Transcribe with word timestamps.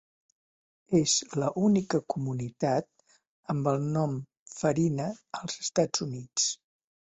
Es 0.99 1.11
la 1.43 1.49
única 1.67 2.01
comunitat 2.13 2.89
amb 3.55 3.69
el 3.73 3.85
nom 3.99 4.17
"Farina" 4.55 5.07
als 5.43 5.61
Estats 5.67 6.05
Units. 6.09 6.49